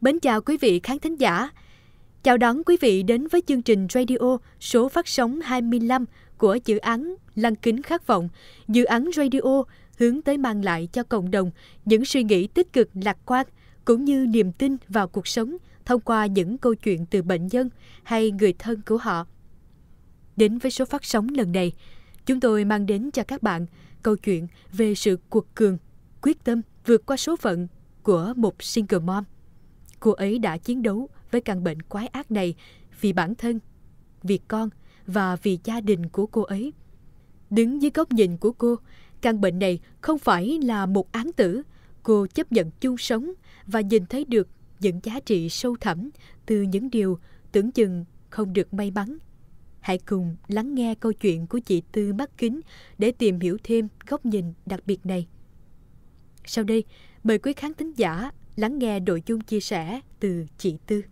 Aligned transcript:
Mến 0.00 0.20
chào 0.20 0.40
quý 0.40 0.56
vị 0.56 0.80
khán 0.82 0.98
thính 0.98 1.16
giả. 1.16 1.50
Chào 2.22 2.36
đón 2.36 2.64
quý 2.64 2.76
vị 2.80 3.02
đến 3.02 3.28
với 3.28 3.42
chương 3.46 3.62
trình 3.62 3.86
radio 3.90 4.38
số 4.60 4.88
phát 4.88 5.08
sóng 5.08 5.40
25 5.40 6.04
của 6.38 6.58
dự 6.64 6.78
án 6.78 7.14
Lăng 7.34 7.56
kính 7.56 7.82
khát 7.82 8.06
vọng, 8.06 8.28
dự 8.68 8.84
án 8.84 9.10
radio 9.16 9.64
hướng 9.98 10.22
tới 10.22 10.38
mang 10.38 10.64
lại 10.64 10.88
cho 10.92 11.02
cộng 11.02 11.30
đồng 11.30 11.50
những 11.84 12.04
suy 12.04 12.22
nghĩ 12.22 12.46
tích 12.46 12.72
cực 12.72 12.88
lạc 12.94 13.16
quan 13.26 13.46
cũng 13.84 14.04
như 14.04 14.26
niềm 14.26 14.52
tin 14.52 14.76
vào 14.88 15.08
cuộc 15.08 15.26
sống 15.26 15.56
thông 15.84 16.00
qua 16.00 16.26
những 16.26 16.58
câu 16.58 16.74
chuyện 16.74 17.06
từ 17.06 17.22
bệnh 17.22 17.46
nhân 17.46 17.70
hay 18.02 18.30
người 18.30 18.52
thân 18.58 18.80
của 18.86 18.96
họ. 18.96 19.26
Đến 20.36 20.58
với 20.58 20.70
số 20.70 20.84
phát 20.84 21.04
sóng 21.04 21.28
lần 21.28 21.52
này, 21.52 21.72
chúng 22.26 22.40
tôi 22.40 22.64
mang 22.64 22.86
đến 22.86 23.10
cho 23.10 23.22
các 23.24 23.42
bạn 23.42 23.66
câu 24.02 24.16
chuyện 24.16 24.46
về 24.72 24.94
sự 24.94 25.18
cuột 25.30 25.44
cường, 25.54 25.78
quyết 26.22 26.44
tâm 26.44 26.62
vượt 26.86 27.06
qua 27.06 27.16
số 27.16 27.36
phận 27.36 27.68
của 28.02 28.32
một 28.36 28.62
single 28.62 28.98
mom. 28.98 29.24
Cô 30.00 30.10
ấy 30.10 30.38
đã 30.38 30.56
chiến 30.56 30.82
đấu 30.82 31.08
với 31.30 31.40
căn 31.40 31.64
bệnh 31.64 31.82
quái 31.82 32.06
ác 32.06 32.30
này 32.30 32.54
vì 33.00 33.12
bản 33.12 33.34
thân, 33.34 33.60
vì 34.22 34.38
con 34.48 34.70
và 35.06 35.36
vì 35.36 35.58
gia 35.64 35.80
đình 35.80 36.08
của 36.08 36.26
cô 36.26 36.42
ấy. 36.42 36.72
Đứng 37.50 37.82
dưới 37.82 37.90
góc 37.94 38.12
nhìn 38.12 38.36
của 38.36 38.52
cô, 38.52 38.76
căn 39.20 39.40
bệnh 39.40 39.58
này 39.58 39.80
không 40.00 40.18
phải 40.18 40.58
là 40.62 40.86
một 40.86 41.12
án 41.12 41.32
tử. 41.32 41.62
Cô 42.02 42.26
chấp 42.26 42.52
nhận 42.52 42.70
chung 42.80 42.96
sống 42.98 43.32
và 43.66 43.80
nhìn 43.80 44.06
thấy 44.06 44.24
được 44.24 44.48
những 44.80 45.00
giá 45.02 45.20
trị 45.20 45.48
sâu 45.48 45.76
thẳm 45.80 46.10
từ 46.46 46.62
những 46.62 46.90
điều 46.90 47.18
tưởng 47.52 47.72
chừng 47.72 48.04
không 48.30 48.52
được 48.52 48.74
may 48.74 48.90
mắn. 48.90 49.18
Hãy 49.80 49.98
cùng 49.98 50.36
lắng 50.48 50.74
nghe 50.74 50.94
câu 50.94 51.12
chuyện 51.12 51.46
của 51.46 51.58
chị 51.58 51.82
Tư 51.92 52.12
mắt 52.12 52.30
kính 52.38 52.60
để 52.98 53.12
tìm 53.12 53.40
hiểu 53.40 53.56
thêm 53.64 53.88
góc 54.06 54.26
nhìn 54.26 54.52
đặc 54.66 54.80
biệt 54.86 55.06
này. 55.06 55.26
Sau 56.44 56.64
đây, 56.64 56.84
mời 57.24 57.38
quý 57.38 57.52
khán 57.52 57.74
thính 57.74 57.92
giả 57.96 58.30
lắng 58.60 58.78
nghe 58.78 59.00
nội 59.00 59.22
dung 59.26 59.40
chia 59.40 59.60
sẻ 59.60 60.00
từ 60.20 60.46
chị 60.58 60.78
Tư. 60.86 61.02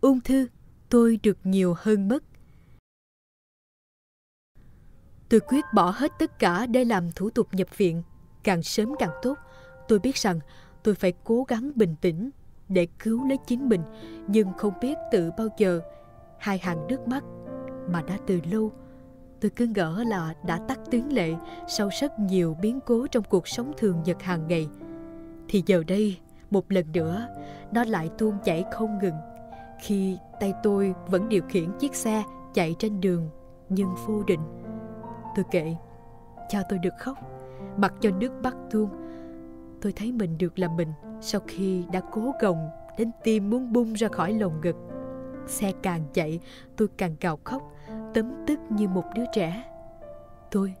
Ung 0.00 0.20
thư, 0.20 0.46
tôi 0.88 1.18
được 1.22 1.38
nhiều 1.44 1.74
hơn 1.78 2.08
mất. 2.08 2.24
Tôi 5.28 5.40
quyết 5.40 5.64
bỏ 5.74 5.90
hết 5.90 6.12
tất 6.18 6.38
cả 6.38 6.66
để 6.66 6.84
làm 6.84 7.12
thủ 7.12 7.30
tục 7.30 7.48
nhập 7.52 7.78
viện, 7.78 8.02
càng 8.42 8.62
sớm 8.62 8.92
càng 8.98 9.10
tốt. 9.22 9.38
Tôi 9.88 9.98
biết 9.98 10.16
rằng 10.16 10.40
tôi 10.82 10.94
phải 10.94 11.12
cố 11.24 11.44
gắng 11.48 11.72
bình 11.74 11.94
tĩnh 12.00 12.30
để 12.68 12.86
cứu 12.98 13.28
lấy 13.28 13.38
chính 13.46 13.68
mình, 13.68 13.82
nhưng 14.28 14.52
không 14.58 14.72
biết 14.80 14.94
từ 15.12 15.30
bao 15.38 15.48
giờ 15.58 15.80
hai 16.38 16.58
hàng 16.58 16.86
nước 16.86 17.08
mắt 17.08 17.24
mà 17.88 18.02
đã 18.02 18.18
từ 18.26 18.40
lâu 18.50 18.72
tôi 19.40 19.50
cứ 19.50 19.66
ngỡ 19.66 20.04
là 20.06 20.34
đã 20.46 20.58
tắt 20.68 20.78
tiếng 20.90 21.12
lệ 21.12 21.34
sau 21.68 21.88
rất 22.00 22.18
nhiều 22.18 22.56
biến 22.62 22.80
cố 22.86 23.06
trong 23.06 23.24
cuộc 23.24 23.48
sống 23.48 23.72
thường 23.76 24.02
nhật 24.04 24.22
hàng 24.22 24.46
ngày 24.48 24.68
thì 25.48 25.62
giờ 25.66 25.82
đây, 25.88 26.18
một 26.50 26.72
lần 26.72 26.92
nữa, 26.92 27.28
nó 27.72 27.84
lại 27.84 28.10
tuôn 28.18 28.34
chảy 28.44 28.64
không 28.72 28.98
ngừng. 28.98 29.16
Khi 29.80 30.18
tay 30.40 30.54
tôi 30.62 30.94
vẫn 31.06 31.28
điều 31.28 31.42
khiển 31.48 31.68
chiếc 31.78 31.94
xe 31.94 32.22
chạy 32.54 32.74
trên 32.78 33.00
đường, 33.00 33.28
nhưng 33.68 33.94
vô 34.06 34.22
định. 34.26 34.40
Tôi 35.36 35.44
kệ 35.50 35.74
cho 36.48 36.58
tôi 36.68 36.78
được 36.78 36.94
khóc, 36.98 37.18
mặc 37.76 37.94
cho 38.00 38.10
nước 38.10 38.32
mắt 38.42 38.56
tuôn. 38.70 38.88
Tôi 39.80 39.92
thấy 39.92 40.12
mình 40.12 40.38
được 40.38 40.58
là 40.58 40.68
mình 40.68 40.88
sau 41.20 41.40
khi 41.46 41.84
đã 41.92 42.00
cố 42.12 42.32
gồng 42.40 42.68
đến 42.98 43.10
tim 43.24 43.50
muốn 43.50 43.72
bung 43.72 43.92
ra 43.92 44.08
khỏi 44.08 44.32
lồng 44.32 44.60
ngực. 44.60 44.76
Xe 45.46 45.72
càng 45.82 46.04
chạy, 46.12 46.40
tôi 46.76 46.88
càng 46.96 47.16
gào 47.20 47.38
khóc, 47.44 47.62
tấm 48.14 48.32
tức 48.46 48.58
như 48.70 48.88
một 48.88 49.04
đứa 49.14 49.24
trẻ. 49.32 49.64
Tôi, 50.50 50.74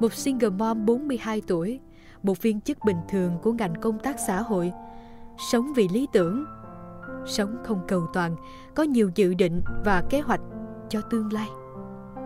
một 0.00 0.12
single 0.12 0.50
mom 0.50 0.86
42 0.86 1.42
tuổi 1.46 1.80
một 2.26 2.42
viên 2.42 2.60
chức 2.60 2.78
bình 2.84 3.00
thường 3.08 3.38
của 3.42 3.52
ngành 3.52 3.74
công 3.80 3.98
tác 3.98 4.16
xã 4.26 4.42
hội. 4.42 4.72
Sống 5.50 5.72
vì 5.74 5.88
lý 5.88 6.08
tưởng, 6.12 6.44
sống 7.26 7.56
không 7.64 7.80
cầu 7.88 8.06
toàn, 8.12 8.36
có 8.74 8.82
nhiều 8.82 9.10
dự 9.14 9.34
định 9.34 9.62
và 9.84 10.02
kế 10.10 10.20
hoạch 10.20 10.40
cho 10.88 11.00
tương 11.00 11.32
lai. 11.32 11.48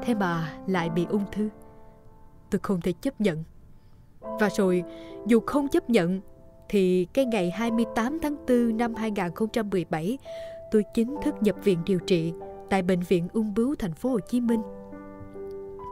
Thế 0.02 0.14
mà 0.14 0.52
lại 0.66 0.90
bị 0.90 1.06
ung 1.10 1.24
thư. 1.32 1.48
Tôi 2.50 2.60
không 2.62 2.80
thể 2.80 2.92
chấp 2.92 3.20
nhận. 3.20 3.44
Và 4.20 4.48
rồi, 4.56 4.82
dù 5.26 5.40
không 5.40 5.68
chấp 5.68 5.90
nhận, 5.90 6.20
thì 6.68 7.04
cái 7.04 7.24
ngày 7.24 7.50
28 7.50 8.18
tháng 8.22 8.36
4 8.48 8.76
năm 8.76 8.94
2017 8.94 10.18
tôi 10.70 10.84
chính 10.94 11.16
thức 11.24 11.34
nhập 11.40 11.56
viện 11.64 11.78
điều 11.86 11.98
trị 11.98 12.32
tại 12.70 12.82
bệnh 12.82 13.00
viện 13.00 13.28
ung 13.32 13.54
bướu 13.54 13.74
thành 13.78 13.94
phố 13.94 14.08
Hồ 14.08 14.18
Chí 14.20 14.40
Minh. 14.40 14.62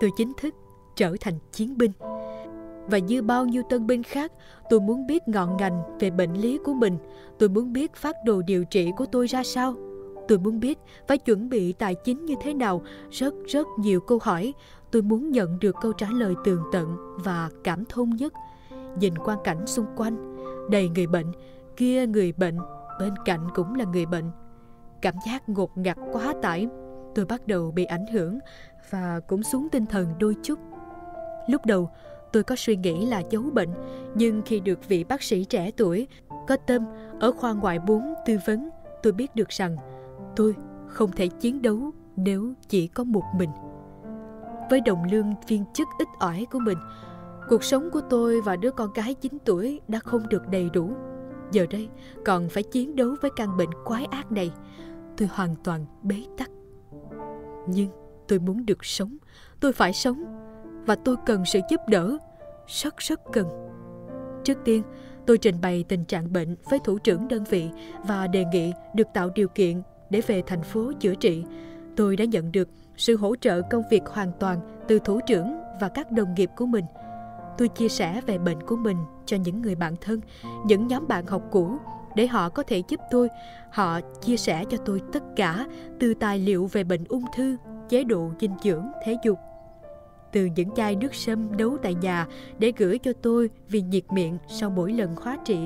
Tôi 0.00 0.10
chính 0.16 0.32
thức 0.36 0.54
trở 0.96 1.16
thành 1.20 1.38
chiến 1.52 1.78
binh 1.78 1.92
và 2.88 2.98
như 2.98 3.22
bao 3.22 3.46
nhiêu 3.46 3.62
tân 3.70 3.86
binh 3.86 4.02
khác, 4.02 4.32
tôi 4.70 4.80
muốn 4.80 5.06
biết 5.06 5.28
ngọn 5.28 5.56
ngành 5.56 5.82
về 6.00 6.10
bệnh 6.10 6.32
lý 6.32 6.58
của 6.64 6.74
mình. 6.74 6.98
Tôi 7.38 7.48
muốn 7.48 7.72
biết 7.72 7.94
phát 7.94 8.16
đồ 8.24 8.42
điều 8.42 8.64
trị 8.64 8.92
của 8.96 9.06
tôi 9.06 9.26
ra 9.26 9.42
sao. 9.44 9.74
Tôi 10.28 10.38
muốn 10.38 10.60
biết 10.60 10.78
phải 11.06 11.18
chuẩn 11.18 11.48
bị 11.48 11.72
tài 11.72 11.94
chính 11.94 12.24
như 12.24 12.34
thế 12.42 12.54
nào. 12.54 12.82
Rất 13.10 13.34
rất 13.46 13.66
nhiều 13.78 14.00
câu 14.00 14.18
hỏi. 14.22 14.54
Tôi 14.90 15.02
muốn 15.02 15.30
nhận 15.30 15.58
được 15.58 15.76
câu 15.80 15.92
trả 15.92 16.06
lời 16.10 16.34
tường 16.44 16.62
tận 16.72 16.96
và 17.24 17.50
cảm 17.64 17.84
thông 17.84 18.16
nhất. 18.16 18.32
Nhìn 19.00 19.18
quan 19.18 19.38
cảnh 19.44 19.66
xung 19.66 19.86
quanh, 19.96 20.36
đầy 20.70 20.88
người 20.88 21.06
bệnh, 21.06 21.32
kia 21.76 22.06
người 22.06 22.32
bệnh, 22.32 22.58
bên 23.00 23.14
cạnh 23.24 23.48
cũng 23.54 23.74
là 23.74 23.84
người 23.84 24.06
bệnh. 24.06 24.30
Cảm 25.02 25.14
giác 25.26 25.48
ngột 25.48 25.78
ngạt 25.78 25.98
quá 26.12 26.34
tải. 26.42 26.66
Tôi 27.14 27.24
bắt 27.24 27.46
đầu 27.46 27.70
bị 27.70 27.84
ảnh 27.84 28.06
hưởng 28.12 28.38
và 28.90 29.20
cũng 29.28 29.42
xuống 29.42 29.68
tinh 29.72 29.86
thần 29.86 30.06
đôi 30.18 30.36
chút. 30.42 30.58
Lúc 31.48 31.66
đầu, 31.66 31.90
Tôi 32.32 32.42
có 32.42 32.56
suy 32.56 32.76
nghĩ 32.76 33.06
là 33.06 33.22
giấu 33.30 33.42
bệnh, 33.42 33.70
nhưng 34.14 34.42
khi 34.46 34.60
được 34.60 34.88
vị 34.88 35.04
bác 35.04 35.22
sĩ 35.22 35.44
trẻ 35.44 35.70
tuổi, 35.76 36.06
có 36.48 36.56
tâm 36.66 36.84
ở 37.20 37.32
khoa 37.32 37.52
ngoại 37.52 37.78
4 37.78 38.14
tư 38.26 38.38
vấn, 38.46 38.68
tôi 39.02 39.12
biết 39.12 39.34
được 39.34 39.48
rằng 39.48 39.76
tôi 40.36 40.54
không 40.86 41.12
thể 41.12 41.28
chiến 41.28 41.62
đấu 41.62 41.90
nếu 42.16 42.52
chỉ 42.68 42.86
có 42.86 43.04
một 43.04 43.24
mình. 43.38 43.50
Với 44.70 44.80
đồng 44.80 45.04
lương 45.12 45.34
viên 45.48 45.64
chức 45.74 45.88
ít 45.98 46.08
ỏi 46.18 46.46
của 46.50 46.58
mình, 46.58 46.78
cuộc 47.48 47.64
sống 47.64 47.90
của 47.92 48.00
tôi 48.10 48.40
và 48.40 48.56
đứa 48.56 48.70
con 48.70 48.92
gái 48.92 49.14
9 49.14 49.38
tuổi 49.44 49.80
đã 49.88 49.98
không 49.98 50.28
được 50.28 50.48
đầy 50.48 50.70
đủ. 50.72 50.92
Giờ 51.52 51.66
đây 51.70 51.88
còn 52.24 52.48
phải 52.48 52.62
chiến 52.62 52.96
đấu 52.96 53.14
với 53.22 53.30
căn 53.36 53.56
bệnh 53.56 53.70
quái 53.84 54.04
ác 54.04 54.32
này. 54.32 54.52
Tôi 55.16 55.28
hoàn 55.32 55.54
toàn 55.64 55.86
bế 56.02 56.24
tắc. 56.38 56.50
Nhưng 57.68 57.90
tôi 58.28 58.38
muốn 58.38 58.66
được 58.66 58.84
sống, 58.84 59.16
tôi 59.60 59.72
phải 59.72 59.92
sống 59.92 60.24
và 60.88 60.96
tôi 61.04 61.16
cần 61.26 61.44
sự 61.44 61.60
giúp 61.70 61.80
đỡ, 61.88 62.18
rất 62.66 62.96
rất 62.96 63.20
cần. 63.32 63.48
Trước 64.44 64.58
tiên, 64.64 64.82
tôi 65.26 65.38
trình 65.38 65.60
bày 65.62 65.84
tình 65.88 66.04
trạng 66.04 66.32
bệnh 66.32 66.56
với 66.70 66.78
thủ 66.84 66.98
trưởng 66.98 67.28
đơn 67.28 67.44
vị 67.44 67.70
và 68.06 68.26
đề 68.26 68.44
nghị 68.52 68.72
được 68.94 69.06
tạo 69.14 69.30
điều 69.34 69.48
kiện 69.48 69.82
để 70.10 70.20
về 70.26 70.42
thành 70.46 70.62
phố 70.62 70.92
chữa 71.00 71.14
trị. 71.14 71.44
Tôi 71.96 72.16
đã 72.16 72.24
nhận 72.24 72.52
được 72.52 72.68
sự 72.96 73.16
hỗ 73.16 73.36
trợ 73.36 73.62
công 73.70 73.82
việc 73.90 74.06
hoàn 74.06 74.32
toàn 74.40 74.60
từ 74.88 74.98
thủ 74.98 75.20
trưởng 75.26 75.58
và 75.80 75.88
các 75.88 76.10
đồng 76.10 76.34
nghiệp 76.34 76.50
của 76.56 76.66
mình. 76.66 76.84
Tôi 77.58 77.68
chia 77.68 77.88
sẻ 77.88 78.20
về 78.26 78.38
bệnh 78.38 78.62
của 78.62 78.76
mình 78.76 78.96
cho 79.26 79.36
những 79.36 79.62
người 79.62 79.74
bạn 79.74 79.94
thân, 80.00 80.20
những 80.64 80.86
nhóm 80.86 81.08
bạn 81.08 81.26
học 81.26 81.42
cũ 81.50 81.76
để 82.16 82.26
họ 82.26 82.48
có 82.48 82.62
thể 82.62 82.82
giúp 82.88 83.00
tôi. 83.10 83.28
Họ 83.70 84.00
chia 84.00 84.36
sẻ 84.36 84.64
cho 84.70 84.78
tôi 84.84 85.00
tất 85.12 85.22
cả 85.36 85.66
từ 86.00 86.14
tài 86.14 86.38
liệu 86.38 86.68
về 86.72 86.84
bệnh 86.84 87.04
ung 87.08 87.24
thư, 87.36 87.56
chế 87.88 88.04
độ 88.04 88.30
dinh 88.40 88.54
dưỡng, 88.62 88.86
thể 89.04 89.16
dục 89.24 89.38
từ 90.32 90.48
những 90.56 90.70
chai 90.76 90.96
nước 90.96 91.14
sâm 91.14 91.56
nấu 91.56 91.76
tại 91.82 91.94
nhà 91.94 92.26
để 92.58 92.72
gửi 92.76 92.98
cho 92.98 93.12
tôi 93.22 93.50
vì 93.68 93.82
nhiệt 93.82 94.12
miệng 94.12 94.38
sau 94.48 94.70
mỗi 94.70 94.92
lần 94.92 95.16
khóa 95.16 95.38
trị, 95.44 95.58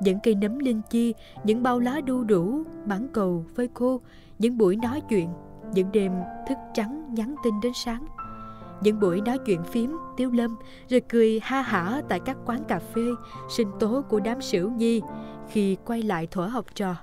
những 0.00 0.18
cây 0.22 0.34
nấm 0.34 0.58
linh 0.58 0.80
chi, 0.90 1.14
những 1.44 1.62
bao 1.62 1.78
lá 1.78 2.00
đu 2.00 2.24
đủ, 2.24 2.62
mãng 2.86 3.08
cầu, 3.12 3.44
phơi 3.56 3.68
khô, 3.74 4.00
những 4.38 4.58
buổi 4.58 4.76
nói 4.76 5.02
chuyện, 5.08 5.28
những 5.74 5.92
đêm 5.92 6.12
thức 6.48 6.58
trắng 6.74 7.14
nhắn 7.14 7.34
tin 7.44 7.54
đến 7.62 7.72
sáng. 7.74 8.06
Những 8.80 9.00
buổi 9.00 9.20
nói 9.20 9.38
chuyện 9.46 9.62
phím, 9.64 9.96
tiêu 10.16 10.30
lâm, 10.30 10.56
rồi 10.88 11.00
cười 11.08 11.40
ha 11.42 11.62
hả 11.62 12.02
tại 12.08 12.20
các 12.20 12.36
quán 12.46 12.64
cà 12.64 12.78
phê, 12.78 13.02
sinh 13.56 13.68
tố 13.80 14.02
của 14.08 14.20
đám 14.20 14.40
sửu 14.40 14.70
nhi 14.70 15.00
khi 15.50 15.76
quay 15.84 16.02
lại 16.02 16.26
thuở 16.26 16.46
học 16.46 16.66
trò. 16.74 16.96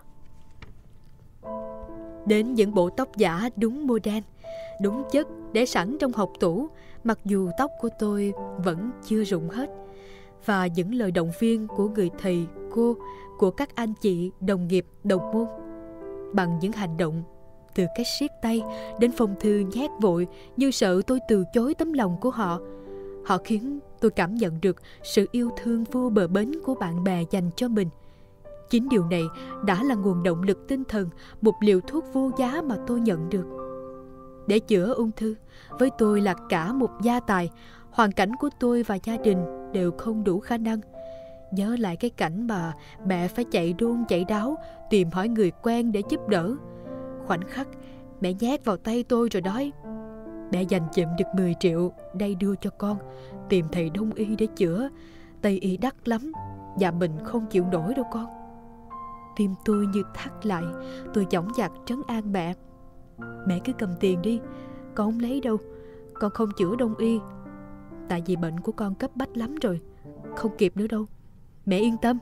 Đến 2.25 2.53
những 2.53 2.73
bộ 2.73 2.89
tóc 2.89 3.17
giả 3.17 3.49
đúng 3.55 3.87
modern, 3.87 4.21
đúng 4.81 5.03
chất 5.11 5.27
để 5.53 5.65
sẵn 5.65 5.97
trong 5.99 6.13
hộp 6.13 6.31
tủ 6.39 6.69
mặc 7.05 7.19
dù 7.25 7.49
tóc 7.57 7.71
của 7.81 7.89
tôi 7.99 8.33
vẫn 8.63 8.91
chưa 9.05 9.23
rụng 9.23 9.49
hết, 9.49 9.69
và 10.45 10.67
những 10.67 10.93
lời 10.93 11.11
động 11.11 11.31
viên 11.39 11.67
của 11.67 11.89
người 11.89 12.09
thầy, 12.19 12.47
cô, 12.71 12.95
của 13.37 13.51
các 13.51 13.75
anh 13.75 13.93
chị, 14.01 14.31
đồng 14.39 14.67
nghiệp, 14.67 14.85
đồng 15.03 15.31
môn, 15.31 15.47
bằng 16.33 16.59
những 16.61 16.71
hành 16.71 16.97
động 16.97 17.23
từ 17.75 17.85
cái 17.95 18.05
siết 18.19 18.31
tay 18.41 18.63
đến 18.99 19.11
phong 19.17 19.35
thư 19.39 19.63
nhét 19.73 19.91
vội 20.01 20.27
như 20.57 20.71
sợ 20.71 21.01
tôi 21.07 21.19
từ 21.27 21.43
chối 21.53 21.73
tấm 21.73 21.93
lòng 21.93 22.17
của 22.21 22.29
họ 22.29 22.59
họ 23.25 23.37
khiến 23.37 23.79
tôi 24.01 24.11
cảm 24.11 24.35
nhận 24.35 24.61
được 24.61 24.75
sự 25.03 25.25
yêu 25.31 25.49
thương 25.63 25.83
vô 25.83 26.09
bờ 26.09 26.27
bến 26.27 26.51
của 26.63 26.75
bạn 26.75 27.03
bè 27.03 27.23
dành 27.31 27.49
cho 27.55 27.67
mình. 27.67 27.89
Chính 28.69 28.89
điều 28.89 29.05
này 29.05 29.23
đã 29.65 29.83
là 29.83 29.95
nguồn 29.95 30.23
động 30.23 30.43
lực 30.43 30.67
tinh 30.67 30.83
thần, 30.83 31.09
một 31.41 31.53
liều 31.61 31.79
thuốc 31.79 32.05
vô 32.13 32.31
giá 32.37 32.61
mà 32.65 32.77
tôi 32.87 32.99
nhận 32.99 33.29
được 33.29 33.64
để 34.47 34.59
chữa 34.59 34.93
ung 34.93 35.11
thư. 35.11 35.35
Với 35.69 35.89
tôi 35.97 36.21
là 36.21 36.35
cả 36.49 36.73
một 36.73 36.89
gia 37.01 37.19
tài, 37.19 37.49
hoàn 37.91 38.11
cảnh 38.11 38.31
của 38.39 38.49
tôi 38.59 38.83
và 38.83 38.97
gia 39.03 39.17
đình 39.17 39.45
đều 39.71 39.91
không 39.91 40.23
đủ 40.23 40.39
khả 40.39 40.57
năng. 40.57 40.79
Nhớ 41.51 41.75
lại 41.79 41.95
cái 41.95 42.09
cảnh 42.09 42.47
mà 42.47 42.73
mẹ 43.05 43.27
phải 43.27 43.45
chạy 43.51 43.73
đôn, 43.73 44.03
chạy 44.07 44.25
đáo, 44.25 44.57
tìm 44.89 45.09
hỏi 45.11 45.29
người 45.29 45.51
quen 45.63 45.91
để 45.91 46.01
giúp 46.09 46.27
đỡ. 46.27 46.55
Khoảnh 47.25 47.41
khắc 47.47 47.67
mẹ 48.21 48.33
nhét 48.39 48.65
vào 48.65 48.77
tay 48.77 49.03
tôi 49.03 49.29
rồi 49.31 49.41
nói, 49.41 49.71
Mẹ 50.51 50.63
dành 50.63 50.87
chụm 50.93 51.05
được 51.17 51.25
10 51.35 51.55
triệu, 51.59 51.91
đây 52.13 52.35
đưa 52.35 52.55
cho 52.55 52.69
con. 52.69 52.97
Tìm 53.49 53.65
thầy 53.71 53.89
đông 53.89 54.11
y 54.13 54.35
để 54.35 54.47
chữa. 54.55 54.89
Tây 55.41 55.59
y 55.59 55.77
đắt 55.77 56.07
lắm, 56.07 56.31
và 56.79 56.91
mình 56.91 57.11
không 57.23 57.45
chịu 57.49 57.65
nổi 57.71 57.93
đâu 57.93 58.05
con. 58.11 58.25
Tim 59.35 59.55
tôi 59.65 59.87
như 59.87 60.03
thắt 60.13 60.45
lại, 60.45 60.63
Tôi 61.13 61.27
dõng 61.31 61.47
dạc 61.57 61.71
trấn 61.85 62.01
an 62.07 62.31
mẹ. 62.31 62.53
Mẹ 63.47 63.59
cứ 63.65 63.73
cầm 63.73 63.89
tiền 63.99 64.21
đi, 64.21 64.39
Con 64.95 65.11
không 65.11 65.19
lấy 65.19 65.41
đâu. 65.41 65.57
Con 66.13 66.31
không 66.31 66.49
chữa 66.57 66.75
đông 66.75 66.95
y. 66.95 67.19
Tại 68.09 68.23
vì 68.25 68.35
bệnh 68.35 68.59
của 68.59 68.71
con 68.71 68.95
cấp 68.95 69.11
bách 69.15 69.37
lắm 69.37 69.55
rồi, 69.55 69.81
Không 70.35 70.57
kịp 70.57 70.77
nữa 70.77 70.87
đâu. 70.87 71.05
Mẹ 71.65 71.77
yên 71.77 71.97
tâm, 72.01 72.19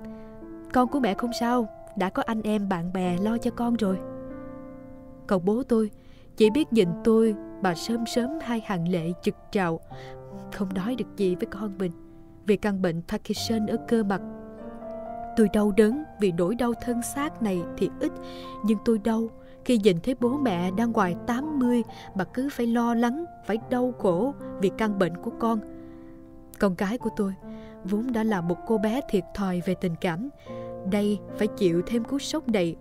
Con 0.73 0.87
của 0.87 0.99
mẹ 0.99 1.13
không 1.13 1.31
sao. 1.39 1.67
Đã 1.97 2.09
có 2.09 2.23
anh 2.25 2.41
em, 2.41 2.69
bạn 2.69 2.93
bè 2.93 3.17
lo 3.17 3.37
cho 3.37 3.51
con 3.51 3.75
rồi. 3.75 3.97
Còn 5.27 5.45
bố 5.45 5.63
tôi 5.63 5.91
Chỉ 6.37 6.49
biết 6.49 6.73
nhìn 6.73 6.89
tôi 7.03 7.35
Bà 7.61 7.75
sớm 7.75 8.05
sớm 8.05 8.29
hai 8.41 8.61
hàng 8.65 8.87
lệ 8.87 9.11
trực 9.21 9.35
trào, 9.51 9.79
Không 10.53 10.73
nói 10.73 10.95
được 10.95 11.17
gì 11.17 11.35
với 11.35 11.45
con 11.45 11.77
mình 11.77 11.91
Vì 12.45 12.57
căn 12.57 12.81
bệnh 12.81 13.01
Parkinson 13.07 13.67
ở 13.67 13.77
cơ 13.87 14.03
mặt. 14.03 14.21
Tôi 15.37 15.49
đau 15.53 15.71
đớn 15.77 16.03
vì 16.19 16.31
nỗi 16.31 16.55
đau 16.55 16.73
thân 16.81 17.01
xác 17.01 17.41
này 17.41 17.63
thì 17.77 17.89
ít, 17.99 18.11
Nhưng 18.65 18.77
tôi 18.85 18.97
đau 18.97 19.29
khi 19.65 19.77
nhìn 19.77 19.99
thấy 20.03 20.15
bố 20.19 20.37
mẹ 20.37 20.71
đang 20.71 20.91
ngoài 20.91 21.15
80 21.27 21.83
mà 22.15 22.23
cứ 22.23 22.49
phải 22.51 22.67
lo 22.67 22.95
lắng, 22.95 23.25
phải 23.45 23.57
đau 23.69 23.93
khổ 23.99 24.33
vì 24.61 24.71
căn 24.77 24.99
bệnh 24.99 25.17
của 25.17 25.31
con. 25.39 25.59
Con 26.59 26.75
gái 26.75 26.97
của 26.97 27.09
tôi 27.15 27.33
vốn 27.83 28.11
đã 28.13 28.23
là 28.23 28.41
một 28.41 28.57
cô 28.67 28.77
bé 28.77 29.01
thiệt 29.09 29.23
thòi 29.35 29.61
về 29.65 29.75
tình 29.81 29.95
cảm. 30.01 30.29
Đây 30.91 31.19
phải 31.37 31.47
chịu 31.47 31.81
thêm 31.87 32.03
cú 32.03 32.19
sốc 32.19 32.49
này 32.49 32.75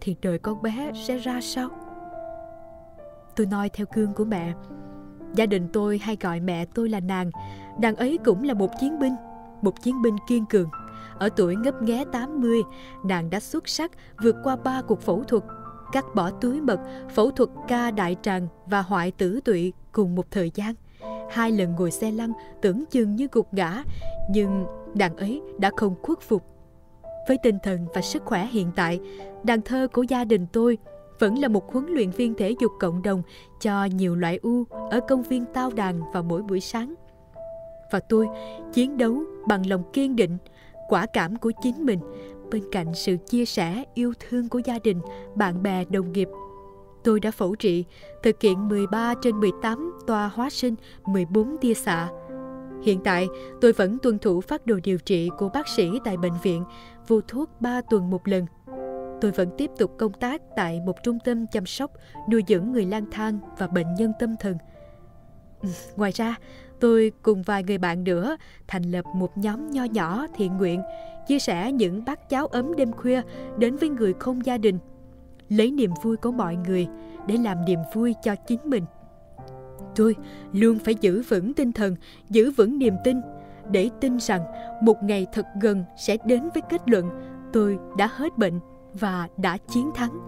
thì 0.00 0.16
đời 0.22 0.38
con 0.38 0.62
bé 0.62 0.92
sẽ 0.94 1.18
ra 1.18 1.40
sao? 1.40 1.68
Tôi 3.36 3.46
nói 3.46 3.68
theo 3.68 3.86
gương 3.94 4.12
của 4.12 4.24
mẹ. 4.24 4.54
Gia 5.34 5.46
đình 5.46 5.68
tôi 5.72 5.98
hay 5.98 6.16
gọi 6.20 6.40
mẹ 6.40 6.64
tôi 6.64 6.88
là 6.88 7.00
nàng. 7.00 7.30
Nàng 7.78 7.96
ấy 7.96 8.18
cũng 8.24 8.44
là 8.44 8.54
một 8.54 8.70
chiến 8.80 8.98
binh, 8.98 9.14
một 9.62 9.82
chiến 9.82 10.02
binh 10.02 10.16
kiên 10.28 10.46
cường. 10.46 10.70
Ở 11.18 11.28
tuổi 11.36 11.56
ngấp 11.56 11.82
nghé 11.82 12.04
80, 12.12 12.62
nàng 13.04 13.30
đã 13.30 13.40
xuất 13.40 13.68
sắc 13.68 13.90
vượt 14.22 14.36
qua 14.44 14.56
ba 14.56 14.82
cuộc 14.82 15.00
phẫu 15.00 15.24
thuật 15.24 15.42
cắt 15.92 16.14
bỏ 16.14 16.30
túi 16.30 16.60
mật, 16.60 16.80
phẫu 17.14 17.30
thuật 17.30 17.48
ca 17.68 17.90
đại 17.90 18.16
tràng 18.22 18.48
và 18.66 18.82
hoại 18.82 19.10
tử 19.10 19.40
tụy 19.44 19.72
cùng 19.92 20.14
một 20.14 20.30
thời 20.30 20.50
gian. 20.54 20.74
Hai 21.30 21.52
lần 21.52 21.74
ngồi 21.74 21.90
xe 21.90 22.10
lăn 22.10 22.32
tưởng 22.62 22.84
chừng 22.90 23.16
như 23.16 23.28
gục 23.32 23.54
ngã, 23.54 23.82
nhưng 24.30 24.66
đàn 24.94 25.16
ấy 25.16 25.42
đã 25.58 25.70
không 25.76 25.94
khuất 26.02 26.20
phục. 26.20 26.42
Với 27.28 27.38
tinh 27.42 27.58
thần 27.62 27.86
và 27.94 28.00
sức 28.00 28.22
khỏe 28.24 28.46
hiện 28.46 28.70
tại, 28.76 29.00
đàn 29.42 29.60
thơ 29.60 29.88
của 29.92 30.02
gia 30.02 30.24
đình 30.24 30.46
tôi 30.52 30.78
vẫn 31.18 31.38
là 31.38 31.48
một 31.48 31.72
huấn 31.72 31.86
luyện 31.86 32.10
viên 32.10 32.34
thể 32.34 32.54
dục 32.60 32.72
cộng 32.80 33.02
đồng 33.02 33.22
cho 33.60 33.84
nhiều 33.84 34.16
loại 34.16 34.38
u 34.42 34.64
ở 34.90 35.00
công 35.08 35.22
viên 35.22 35.44
Tao 35.54 35.70
Đàn 35.70 36.12
vào 36.12 36.22
mỗi 36.22 36.42
buổi 36.42 36.60
sáng. 36.60 36.94
Và 37.92 38.00
tôi 38.00 38.28
chiến 38.72 38.96
đấu 38.96 39.22
bằng 39.48 39.66
lòng 39.66 39.82
kiên 39.92 40.16
định, 40.16 40.38
quả 40.88 41.06
cảm 41.06 41.36
của 41.36 41.52
chính 41.62 41.86
mình 41.86 41.98
bên 42.50 42.62
cạnh 42.72 42.94
sự 42.94 43.16
chia 43.26 43.44
sẻ 43.44 43.84
yêu 43.94 44.12
thương 44.20 44.48
của 44.48 44.60
gia 44.64 44.78
đình, 44.78 45.00
bạn 45.34 45.62
bè, 45.62 45.84
đồng 45.84 46.12
nghiệp. 46.12 46.28
Tôi 47.04 47.20
đã 47.20 47.30
phẫu 47.30 47.54
trị, 47.54 47.84
thực 48.22 48.42
hiện 48.42 48.68
13 48.68 49.14
trên 49.22 49.40
18 49.40 49.98
toa 50.06 50.28
hóa 50.28 50.50
sinh, 50.50 50.74
14 51.06 51.56
tia 51.60 51.74
xạ. 51.74 52.10
Hiện 52.82 53.00
tại, 53.04 53.28
tôi 53.60 53.72
vẫn 53.72 53.98
tuân 53.98 54.18
thủ 54.18 54.40
phát 54.40 54.66
đồ 54.66 54.76
điều 54.84 54.98
trị 54.98 55.30
của 55.38 55.48
bác 55.48 55.68
sĩ 55.68 55.90
tại 56.04 56.16
bệnh 56.16 56.32
viện, 56.42 56.64
vô 57.08 57.20
thuốc 57.20 57.50
3 57.60 57.80
tuần 57.90 58.10
một 58.10 58.28
lần. 58.28 58.46
Tôi 59.20 59.30
vẫn 59.30 59.48
tiếp 59.58 59.70
tục 59.78 59.94
công 59.98 60.12
tác 60.12 60.42
tại 60.56 60.80
một 60.86 60.94
trung 61.02 61.18
tâm 61.24 61.46
chăm 61.52 61.66
sóc, 61.66 61.90
nuôi 62.30 62.44
dưỡng 62.48 62.72
người 62.72 62.86
lang 62.86 63.04
thang 63.10 63.38
và 63.58 63.66
bệnh 63.66 63.94
nhân 63.94 64.12
tâm 64.18 64.36
thần. 64.40 64.56
Ngoài 65.96 66.12
ra, 66.12 66.36
tôi 66.80 67.12
cùng 67.22 67.42
vài 67.42 67.64
người 67.64 67.78
bạn 67.78 68.04
nữa, 68.04 68.36
thành 68.68 68.82
lập 68.82 69.04
một 69.14 69.38
nhóm 69.38 69.70
nho 69.70 69.84
nhỏ 69.84 70.26
thiện 70.34 70.56
nguyện, 70.56 70.82
chia 71.26 71.38
sẻ 71.38 71.72
những 71.72 72.04
bát 72.04 72.28
cháo 72.28 72.46
ấm 72.46 72.76
đêm 72.76 72.92
khuya 72.92 73.22
đến 73.58 73.76
với 73.76 73.88
người 73.88 74.14
không 74.18 74.46
gia 74.46 74.58
đình. 74.58 74.78
Lấy 75.48 75.70
niềm 75.70 75.90
vui 76.02 76.16
của 76.16 76.32
mọi 76.32 76.56
người 76.56 76.88
để 77.26 77.36
làm 77.36 77.64
niềm 77.64 77.78
vui 77.94 78.14
cho 78.22 78.34
chính 78.46 78.60
mình. 78.64 78.84
Tôi 79.96 80.16
luôn 80.52 80.78
phải 80.78 80.94
giữ 80.94 81.22
vững 81.28 81.54
tinh 81.54 81.72
thần, 81.72 81.96
giữ 82.30 82.50
vững 82.50 82.78
niềm 82.78 82.94
tin, 83.04 83.20
để 83.70 83.90
tin 84.00 84.18
rằng 84.18 84.40
một 84.82 85.02
ngày 85.02 85.26
thật 85.32 85.46
gần 85.60 85.84
sẽ 85.96 86.16
đến 86.24 86.48
với 86.54 86.62
kết 86.70 86.80
luận, 86.86 87.10
tôi 87.52 87.78
đã 87.96 88.08
hết 88.12 88.38
bệnh 88.38 88.60
và 88.94 89.28
đã 89.36 89.56
chiến 89.56 89.90
thắng. 89.94 90.18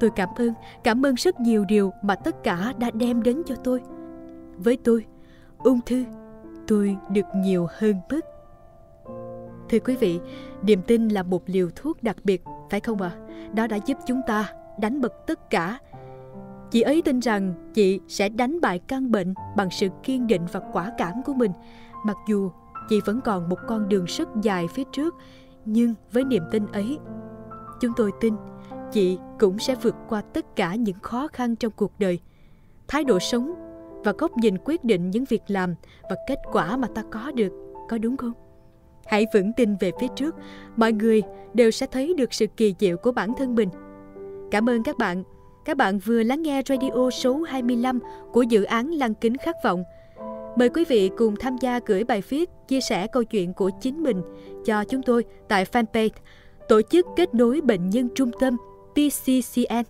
Tôi 0.00 0.10
cảm 0.16 0.28
ơn 0.36 0.52
cảm 0.84 1.06
ơn 1.06 1.14
rất 1.14 1.40
nhiều 1.40 1.64
điều 1.64 1.92
mà 2.02 2.14
tất 2.14 2.44
cả 2.44 2.72
đã 2.78 2.90
đem 2.90 3.22
đến 3.22 3.42
cho 3.46 3.54
tôi. 3.64 3.80
Với 4.56 4.78
tôi 4.84 5.04
ung 5.64 5.80
thư 5.86 6.04
tôi 6.68 6.96
được 7.10 7.26
nhiều 7.36 7.66
hơn 7.70 7.96
mất 8.10 8.24
Thưa 9.68 9.78
quý 9.78 9.96
vị, 9.96 10.20
niềm 10.62 10.82
tin 10.86 11.08
là 11.08 11.22
một 11.22 11.42
liều 11.46 11.68
thuốc 11.76 12.02
đặc 12.02 12.16
biệt, 12.24 12.44
phải 12.70 12.80
không 12.80 13.02
ạ? 13.02 13.12
À? 13.14 13.50
Đó 13.54 13.66
đã 13.66 13.78
giúp 13.86 13.98
chúng 14.06 14.20
ta 14.26 14.52
đánh 14.78 15.00
bật 15.00 15.12
tất 15.26 15.50
cả. 15.50 15.78
Chị 16.70 16.80
ấy 16.80 17.02
tin 17.02 17.20
rằng 17.20 17.54
chị 17.74 18.00
sẽ 18.08 18.28
đánh 18.28 18.60
bại 18.60 18.78
căn 18.78 19.10
bệnh 19.10 19.34
bằng 19.56 19.70
sự 19.70 19.88
kiên 20.02 20.26
định 20.26 20.42
và 20.52 20.60
quả 20.72 20.92
cảm 20.98 21.22
của 21.26 21.34
mình. 21.34 21.52
Mặc 22.04 22.16
dù 22.28 22.50
chị 22.88 23.00
vẫn 23.04 23.20
còn 23.20 23.48
một 23.48 23.58
con 23.68 23.88
đường 23.88 24.04
rất 24.04 24.28
dài 24.42 24.68
phía 24.68 24.84
trước, 24.92 25.14
nhưng 25.64 25.94
với 26.12 26.24
niềm 26.24 26.42
tin 26.50 26.66
ấy, 26.66 26.98
chúng 27.80 27.92
tôi 27.96 28.12
tin 28.20 28.34
chị 28.92 29.18
cũng 29.38 29.58
sẽ 29.58 29.74
vượt 29.74 29.94
qua 30.08 30.20
tất 30.20 30.56
cả 30.56 30.74
những 30.74 30.98
khó 31.02 31.28
khăn 31.28 31.56
trong 31.56 31.72
cuộc 31.76 31.92
đời. 31.98 32.18
Thái 32.88 33.04
độ 33.04 33.18
sống 33.18 33.54
và 34.04 34.12
góc 34.18 34.36
nhìn 34.36 34.56
quyết 34.64 34.84
định 34.84 35.10
những 35.10 35.24
việc 35.24 35.42
làm 35.48 35.74
và 36.02 36.16
kết 36.28 36.38
quả 36.52 36.76
mà 36.76 36.88
ta 36.94 37.02
có 37.10 37.32
được, 37.34 37.52
có 37.88 37.98
đúng 37.98 38.16
không? 38.16 38.32
Hãy 39.06 39.26
vững 39.34 39.52
tin 39.56 39.76
về 39.80 39.90
phía 40.00 40.06
trước, 40.16 40.34
mọi 40.76 40.92
người 40.92 41.22
đều 41.54 41.70
sẽ 41.70 41.86
thấy 41.86 42.14
được 42.14 42.34
sự 42.34 42.46
kỳ 42.56 42.74
diệu 42.78 42.96
của 42.96 43.12
bản 43.12 43.32
thân 43.38 43.54
mình. 43.54 43.68
Cảm 44.50 44.68
ơn 44.68 44.82
các 44.82 44.98
bạn. 44.98 45.22
Các 45.64 45.76
bạn 45.76 45.98
vừa 45.98 46.22
lắng 46.22 46.42
nghe 46.42 46.62
radio 46.68 47.10
số 47.10 47.42
25 47.42 47.98
của 48.32 48.42
dự 48.42 48.62
án 48.62 48.90
Lăng 48.90 49.14
kính 49.14 49.36
khát 49.36 49.56
vọng. 49.64 49.84
Mời 50.56 50.68
quý 50.68 50.84
vị 50.88 51.10
cùng 51.16 51.36
tham 51.36 51.56
gia 51.60 51.80
gửi 51.86 52.04
bài 52.04 52.22
viết 52.28 52.50
chia 52.68 52.80
sẻ 52.80 53.06
câu 53.06 53.24
chuyện 53.24 53.52
của 53.54 53.70
chính 53.80 54.02
mình 54.02 54.22
cho 54.64 54.84
chúng 54.84 55.02
tôi 55.02 55.24
tại 55.48 55.64
fanpage 55.64 56.10
Tổ 56.68 56.82
chức 56.82 57.06
Kết 57.16 57.34
nối 57.34 57.60
Bệnh 57.60 57.90
nhân 57.90 58.08
Trung 58.14 58.30
tâm 58.40 58.56
PCCN. 58.92 59.82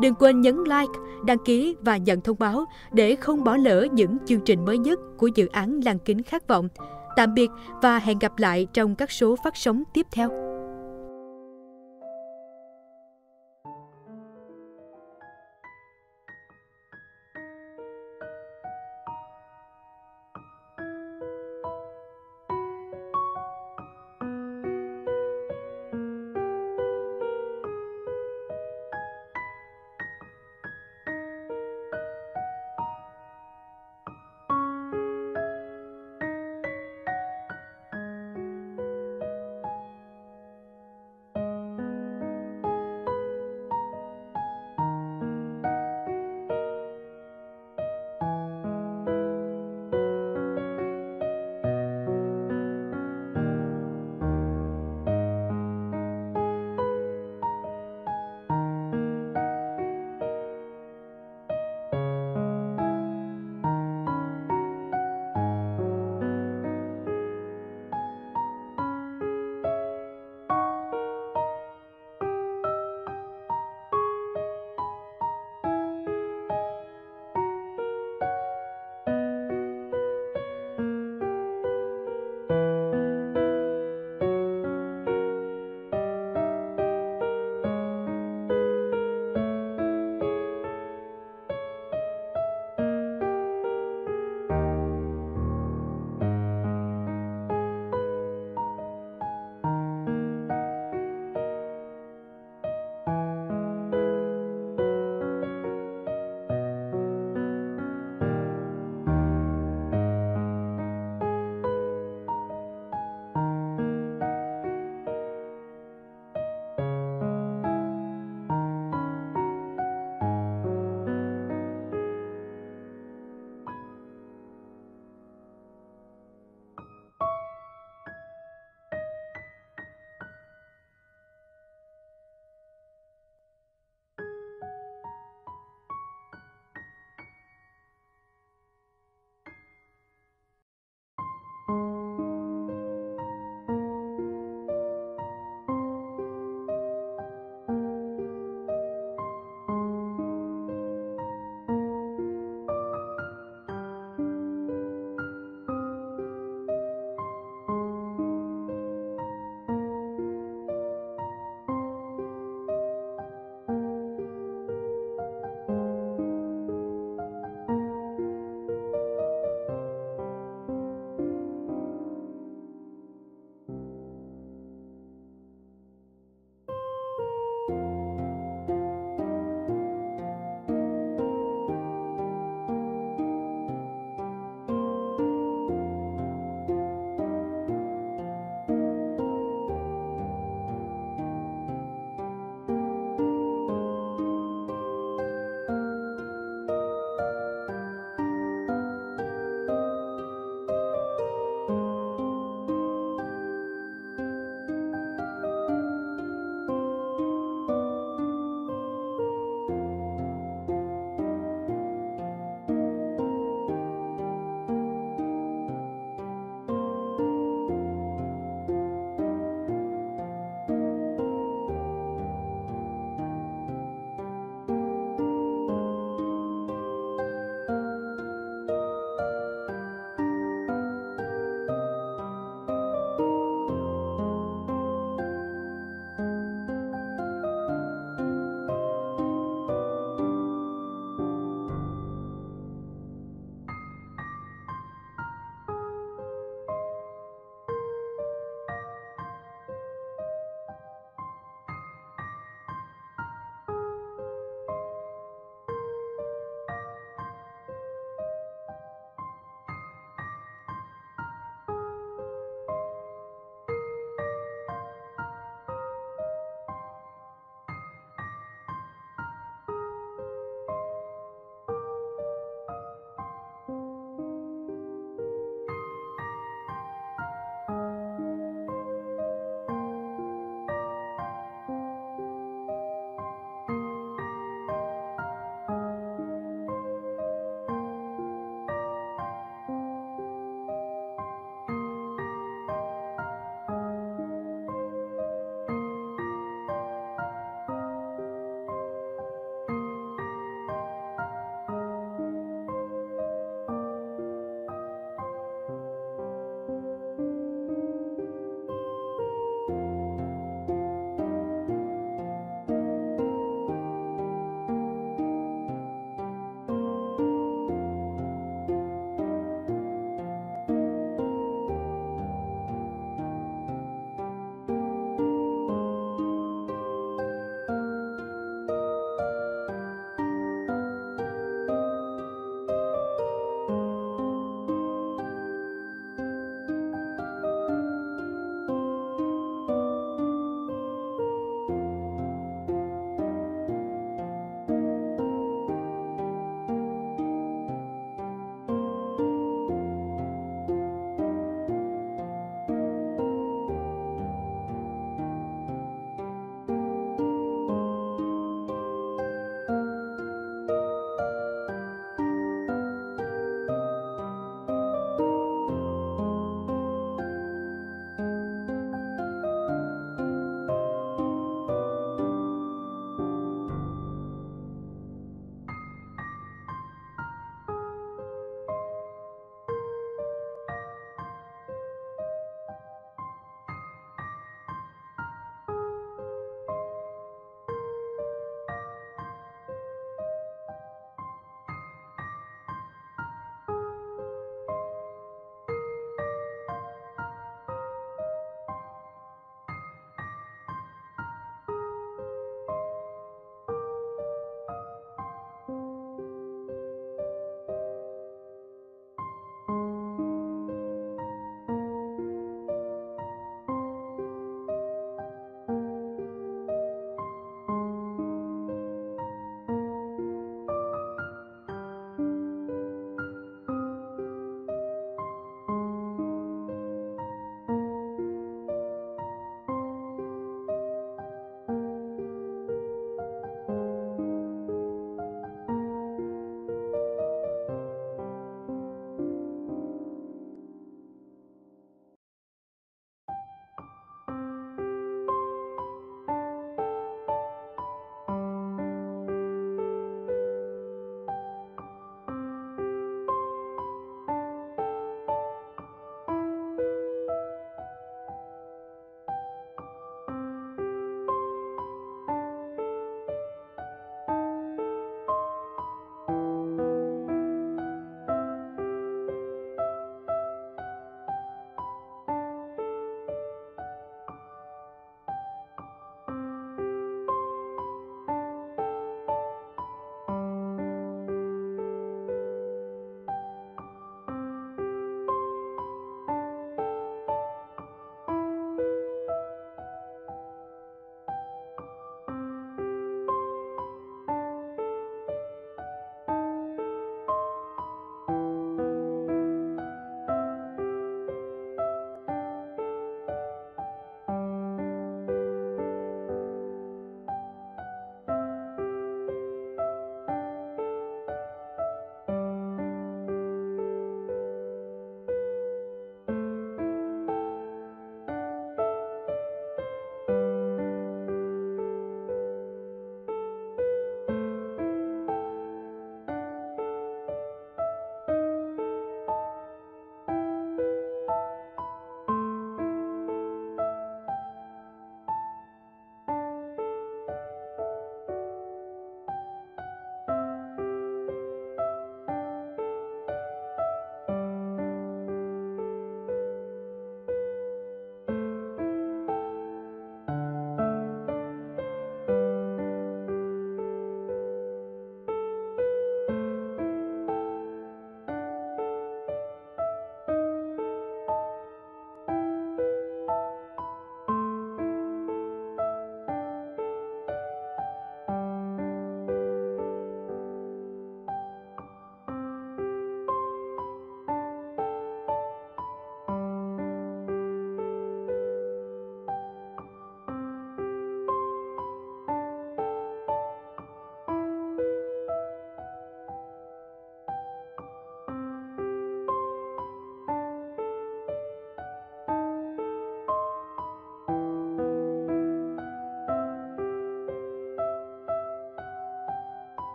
Đừng 0.00 0.14
quên 0.14 0.40
nhấn 0.40 0.56
like, 0.56 0.92
đăng 1.26 1.38
ký 1.44 1.76
và 1.80 1.96
nhận 1.96 2.20
thông 2.20 2.38
báo 2.38 2.64
để 2.92 3.16
không 3.16 3.44
bỏ 3.44 3.56
lỡ 3.56 3.86
những 3.92 4.16
chương 4.26 4.40
trình 4.44 4.64
mới 4.64 4.78
nhất 4.78 4.98
của 5.18 5.28
dự 5.34 5.46
án 5.46 5.80
Lăng 5.84 5.98
kính 5.98 6.22
khát 6.22 6.48
vọng. 6.48 6.68
Tạm 7.16 7.34
biệt 7.34 7.50
và 7.82 7.98
hẹn 7.98 8.18
gặp 8.18 8.38
lại 8.38 8.66
trong 8.72 8.94
các 8.94 9.10
số 9.10 9.36
phát 9.44 9.56
sóng 9.56 9.82
tiếp 9.94 10.06
theo. 10.12 10.49